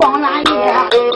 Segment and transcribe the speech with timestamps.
[0.00, 1.09] 两个人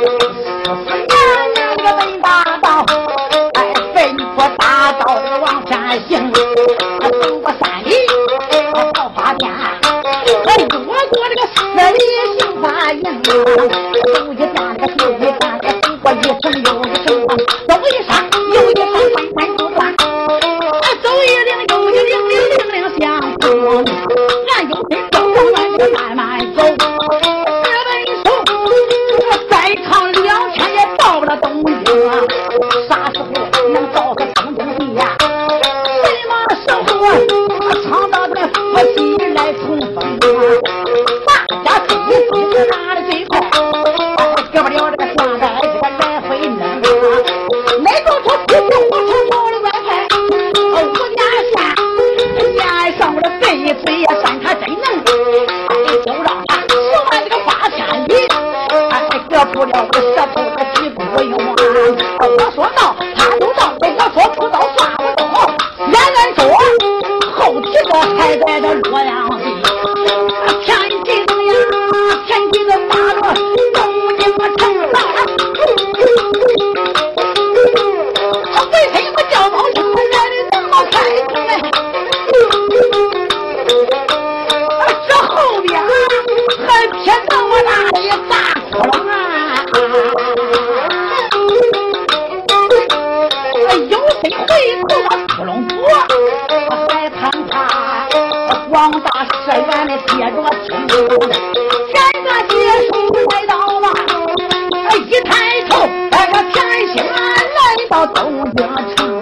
[108.75, 109.14] 马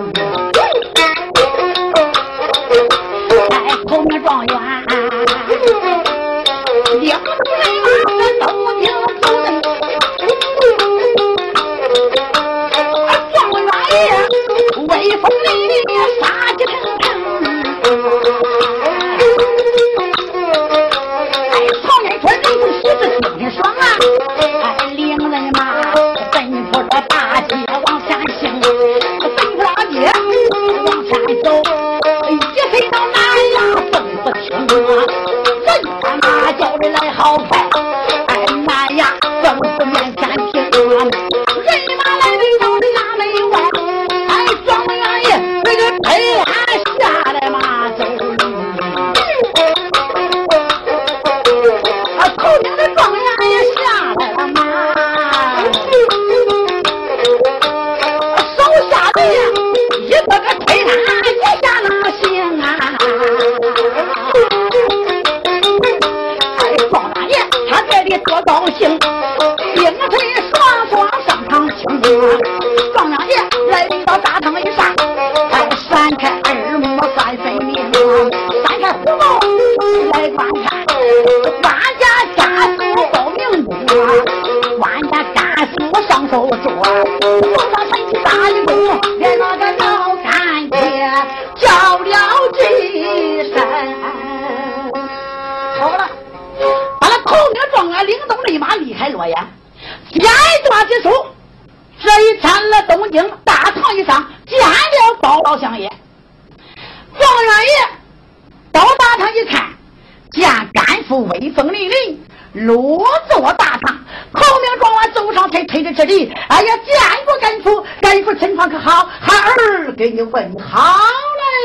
[111.18, 112.16] 威风凛凛，
[112.52, 113.98] 落座大堂。
[114.32, 119.08] 孔明状元走上前，推着这里，哎呀，见过甘父，甘父情况可好？
[119.20, 120.98] 孩儿给你问好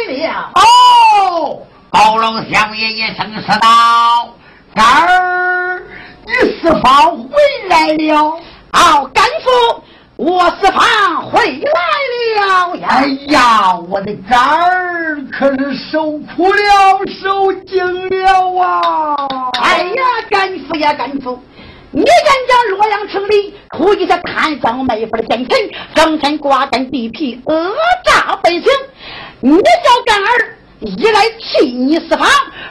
[0.08, 0.52] 来了。
[0.56, 4.34] 哦，包龙相爷一声说道
[4.76, 5.82] ：“干儿，
[6.26, 7.38] 你是否回
[7.70, 8.40] 来了？”
[8.74, 9.84] 哦，甘父。
[10.18, 11.48] 我四方回来
[12.42, 12.88] 了呀！
[12.88, 19.16] 哎呀，我的肝儿可是受苦了，受惊了啊！
[19.62, 21.40] 哎呀，干父呀，干父，
[21.92, 25.56] 你敢将洛阳城里苦一些贪赃卖法的奸臣，
[25.94, 27.54] 整天瓜干地皮，讹
[28.04, 28.64] 诈百姓？
[29.40, 32.28] 你叫干儿一来替你四方，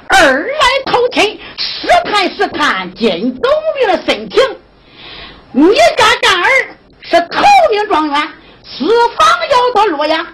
[0.09, 4.43] 二来偷亲，试探试探金东明的心情。
[5.53, 6.49] 你家干儿。
[7.09, 8.21] 是头名状元，
[8.65, 8.85] 四
[9.17, 10.27] 方要到洛阳，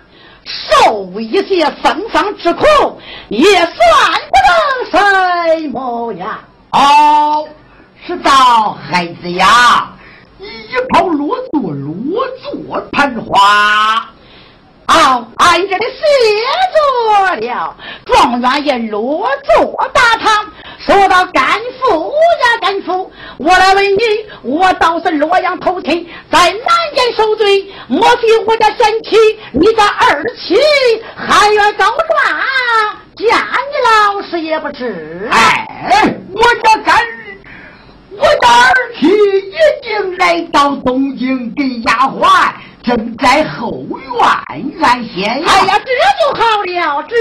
[0.45, 2.65] 受一些风霜之苦，
[3.29, 3.69] 也算
[4.31, 4.99] 不得
[5.61, 6.41] 什么呀。
[6.71, 7.47] 哦，
[8.07, 9.93] 是道孩子呀，
[10.39, 14.09] 一炮落座，落座攀花。
[14.89, 16.01] 哦，俺这里写
[16.73, 17.77] 着了，
[18.07, 20.47] 状元也落座大堂。
[20.85, 21.45] 说到甘
[21.81, 24.01] 父呀，甘父，我来问你，
[24.43, 29.17] 我倒是洛阳偷亲，在南间受罪，莫非我家贤妻，
[29.53, 30.57] 你家二妻
[31.15, 31.99] 还愿告状，
[33.17, 35.29] 见你老师也不是？
[35.31, 35.69] 哎，
[36.33, 36.99] 我家干，
[38.17, 42.51] 我家二妻已经来到东京，给丫鬟
[42.83, 44.05] 正在后院
[44.83, 45.27] 安歇。
[45.27, 47.15] 哎呀，这就好了，这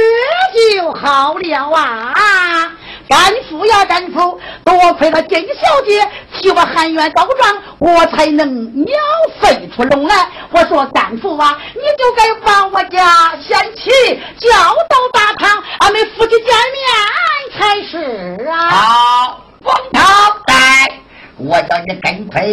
[0.79, 2.71] 就好了啊！
[3.11, 8.95] 干父呀，干父，多亏了金小姐替我喊冤告状，我才能鸟
[9.41, 10.29] 飞出笼来。
[10.49, 13.91] 我说干父啊，你就该把我家贤妻
[14.39, 14.49] 叫
[14.87, 18.69] 到大堂，俺们夫妻见面才是啊。
[18.69, 20.01] 好，王涛
[20.47, 20.97] 来，
[21.35, 22.47] 我叫你跟快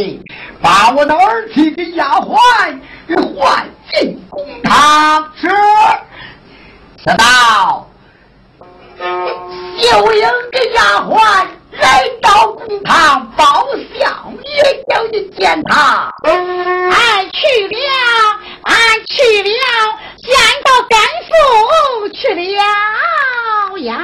[0.61, 2.37] 把我的儿媳的丫鬟
[3.07, 5.25] 给唤进公堂。
[5.41, 5.47] 是，
[7.07, 7.89] 知道。
[8.99, 11.47] 秀英个丫鬟
[11.81, 16.13] 来到公堂报相也叫你见他。
[16.25, 17.79] 俺去了，
[18.65, 18.75] 俺
[19.07, 19.51] 去了，
[20.23, 23.95] 见到干父去了呀。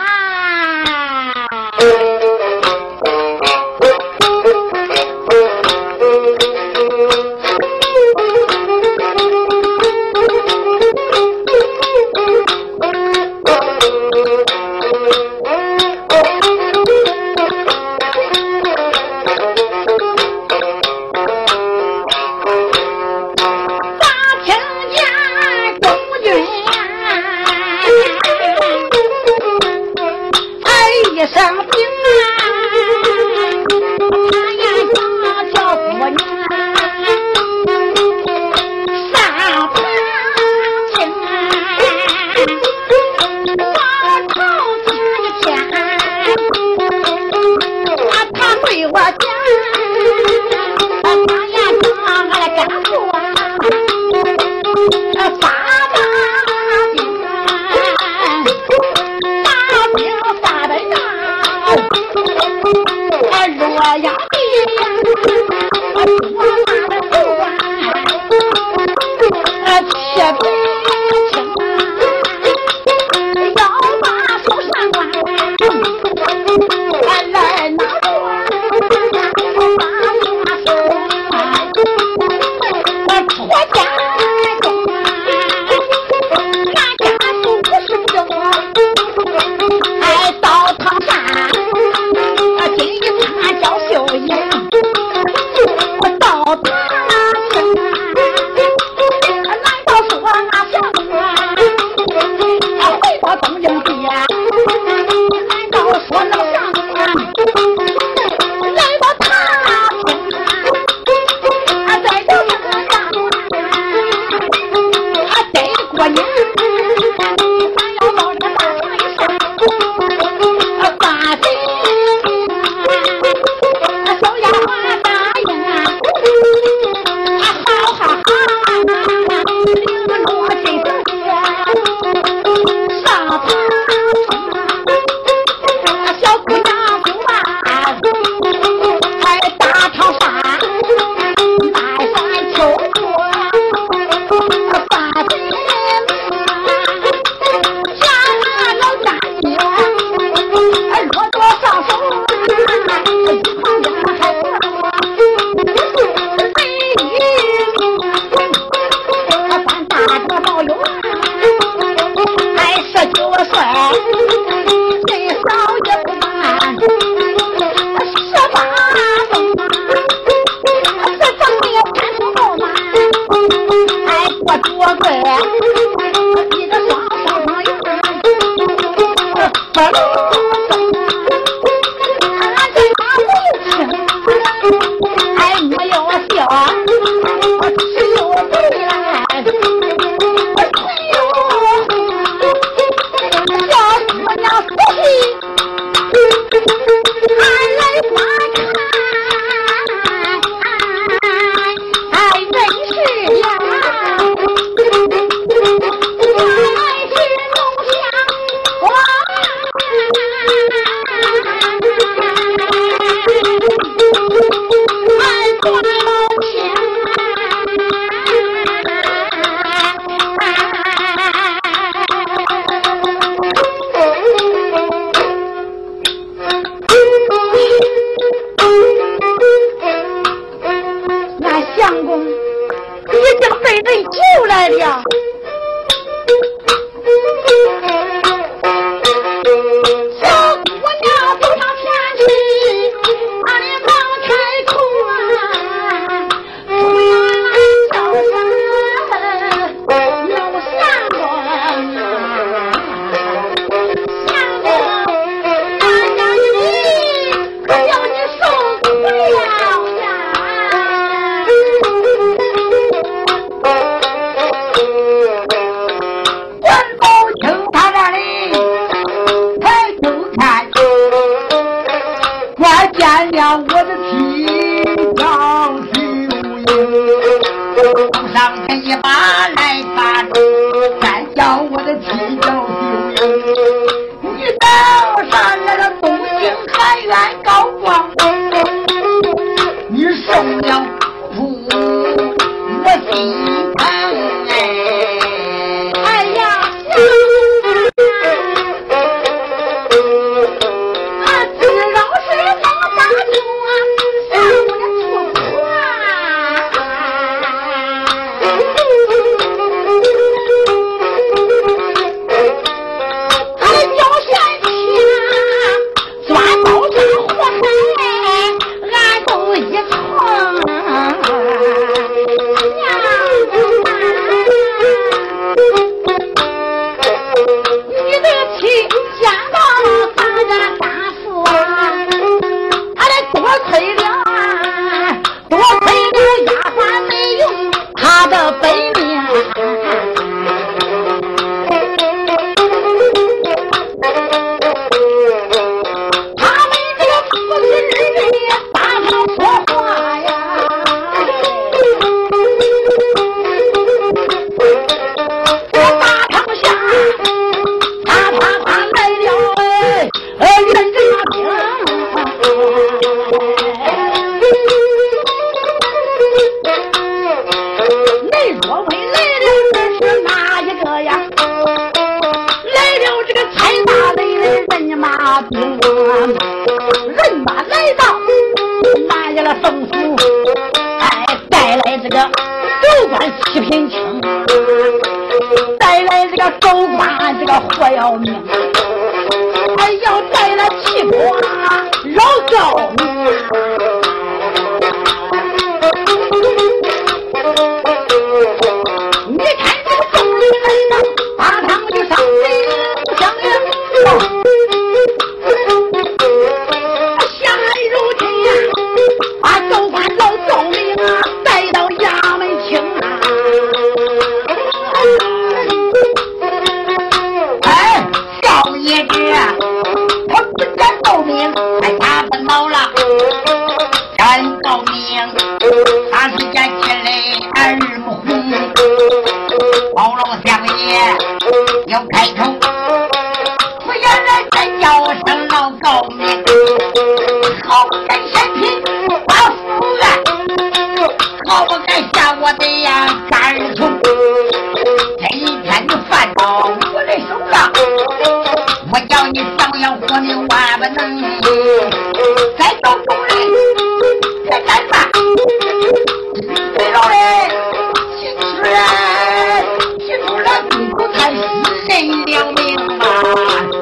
[463.06, 463.73] Oh,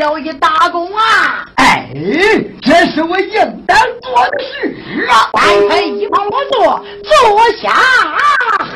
[0.00, 1.44] 了一大功啊！
[1.56, 1.90] 哎，
[2.62, 4.74] 这是我应当做的事
[5.10, 5.28] 啊！
[5.34, 7.70] 摆开一旁我坐，坐下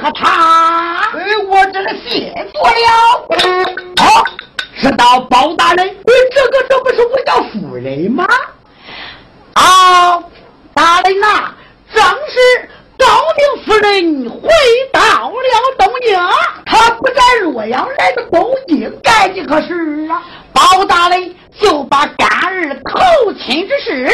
[0.02, 1.00] 喝茶。
[1.16, 2.76] 哎，我这个谢过了。
[4.02, 4.04] 哦，
[4.76, 5.88] 是到包大人。
[5.88, 8.28] 哎，这个这不是我家夫人吗？
[9.54, 10.24] 啊、哦，
[10.74, 11.54] 大人呐、
[11.94, 12.68] 正是。
[12.98, 14.48] 高明夫人回
[14.92, 15.34] 到了
[15.78, 16.18] 东京，
[16.64, 20.22] 他不在洛阳，来到东京干几个事啊？
[20.52, 24.08] 包大雷就把干儿投亲之事，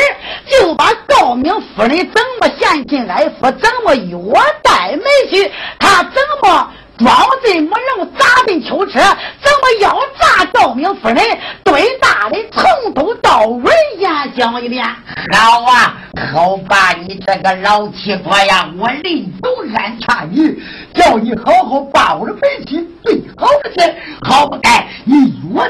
[0.47, 6.71] 就把高明夫人怎么陷进来说，怎么与我待妹去，他怎么？
[7.03, 11.17] 装醉没用，砸进囚车，怎么要砸赵明夫人？
[11.65, 14.85] 对大的从头到尾演讲一遍。
[15.33, 15.97] 好啊，
[16.33, 20.55] 好吧你这个老七婆呀，我临走安插你，
[20.95, 25.61] 叫你好好把我的脾气，最好的事，好不该你越。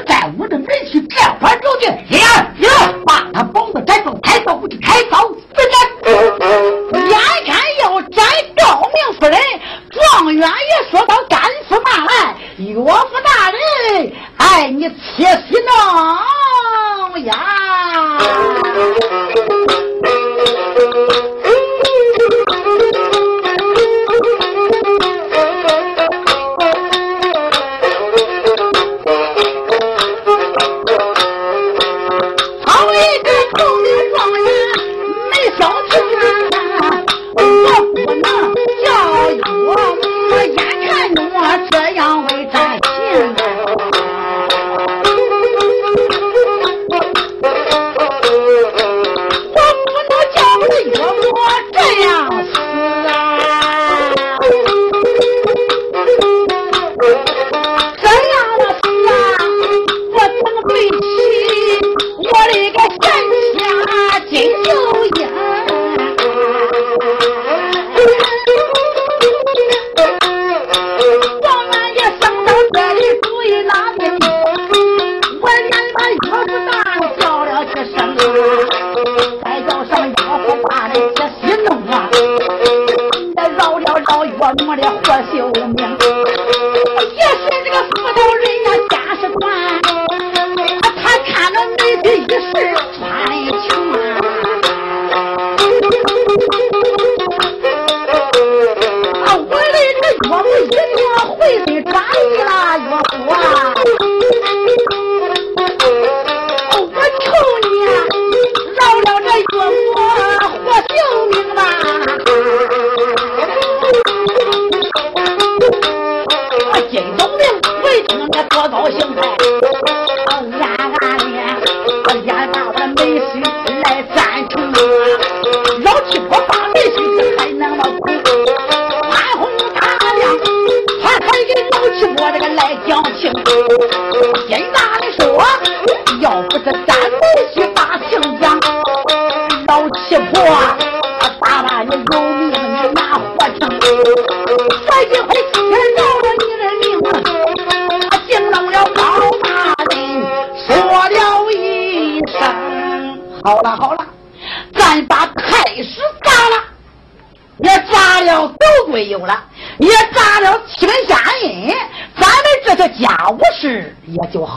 [119.01, 119.40] Welcome back.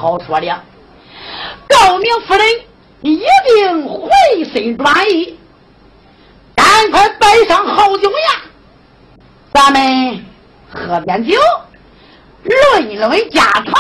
[0.05, 0.63] 好说了，
[1.67, 2.47] 高明夫人
[3.01, 4.11] 一定回
[4.53, 5.39] 心转意，
[6.55, 8.19] 赶快摆上好酒宴，
[9.55, 10.23] 咱们
[10.71, 11.35] 喝点酒，
[12.43, 13.73] 论一论家常。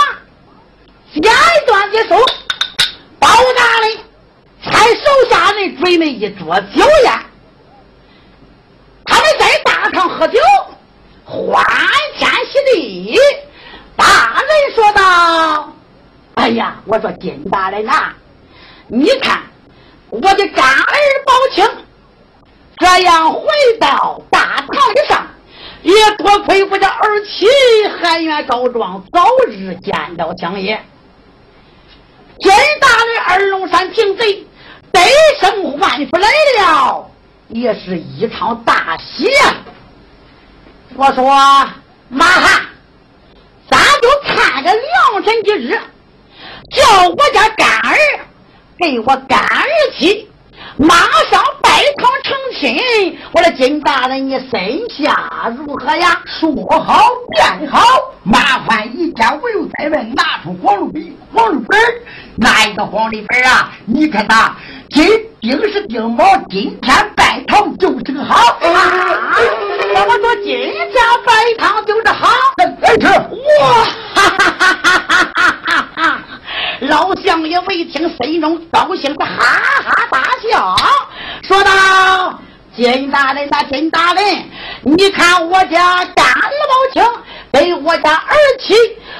[1.12, 1.30] 简
[1.66, 2.14] 短结束，
[3.18, 3.98] 包大人
[4.62, 7.20] 差手下人准备一桌酒宴，
[9.04, 10.40] 他们在大堂喝酒，
[11.26, 11.62] 欢
[12.16, 13.20] 天喜地。
[13.94, 15.70] 大人说道。
[16.34, 18.12] 哎呀，我说金大人呐，
[18.88, 19.40] 你看
[20.10, 20.94] 我的干儿
[21.24, 21.66] 宝清
[22.76, 23.46] 这样回
[23.80, 24.68] 到大堂
[25.08, 25.26] 上，
[25.82, 27.46] 也多亏我的儿妻
[27.98, 30.84] 含冤告状，早日见到江爷。
[32.40, 34.46] 金大人二龙山平贼
[34.92, 35.00] 得
[35.40, 37.10] 胜万福来了，
[37.48, 39.54] 也是一场大喜呀！
[40.96, 41.24] 我说
[42.08, 42.66] 马汉，
[43.70, 45.80] 咱就看个良辰吉日。
[46.84, 47.96] 叫我家干儿
[48.78, 49.66] 给我干儿
[49.96, 50.28] 妻
[50.76, 50.96] 马
[51.30, 56.20] 上拜堂成亲，我的金大人，你身下如何呀？
[56.26, 57.80] 说好便好。
[58.24, 61.80] 麻烦一家我又再问，拿出黄绿笔、黄绿本
[62.36, 63.70] 哪一个黄绿本啊？
[63.86, 64.56] 你看他
[64.90, 65.06] 今
[65.40, 69.36] 丁是丁卯，今天拜堂就是个好啊！
[69.94, 70.88] 怎么说今天
[71.24, 72.28] 拜堂就是好？
[72.56, 73.84] 来吃哇！
[74.14, 75.53] 哈哈哈哈哈哈哈！
[76.88, 79.32] 老相爷未听，心中高兴的哈
[79.84, 80.76] 哈大笑，
[81.42, 82.38] 说道
[82.76, 84.44] ：“金大人呐，金大人，
[84.82, 87.02] 你看我家干儿宝清
[87.52, 88.74] 给我家儿妻，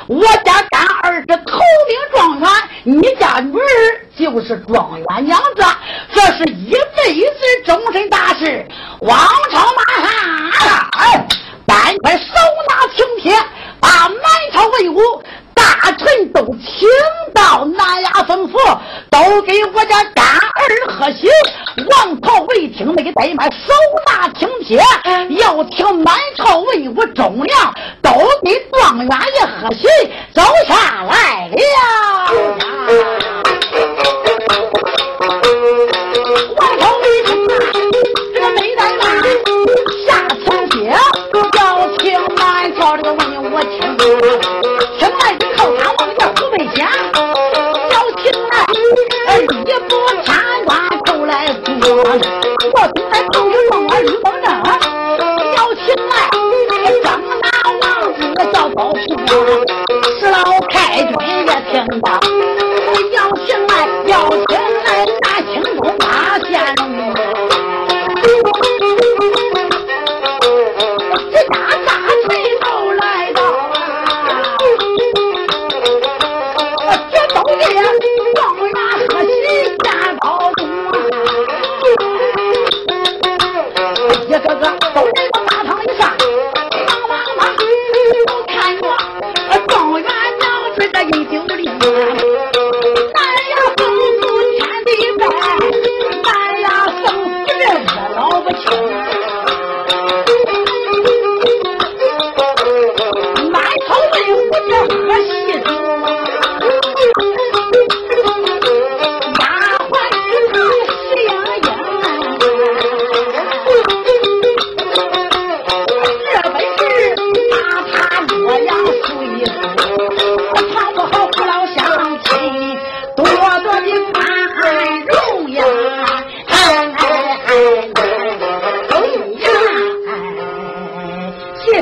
[0.09, 2.51] 我家干儿是头名状元，
[2.83, 3.63] 你家女儿
[4.17, 5.65] 就是状元娘子，
[6.13, 8.67] 这是一辈子终身大事。
[9.01, 9.19] 王
[9.51, 11.27] 朝马汉，
[11.67, 12.25] 赶快手
[12.69, 13.35] 拿请帖，
[13.81, 14.19] 把满
[14.53, 15.01] 朝文武。”
[15.57, 16.89] 大臣都请
[17.33, 21.29] 到南衙吩咐，都给我家干儿喝喜。
[21.91, 23.73] 王朝未听，没怠慢，手
[24.07, 24.81] 拿听帖，
[25.41, 28.11] 要听满朝文武忠良，都
[28.45, 29.89] 给状元爷喝喜，
[30.33, 32.44] 走下来了。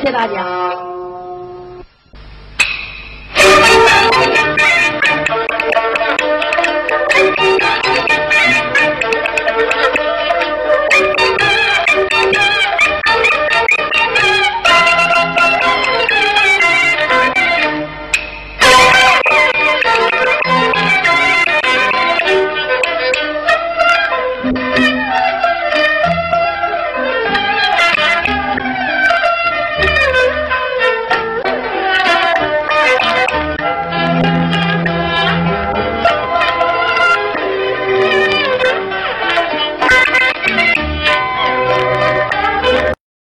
[0.02, 0.61] 谢大家。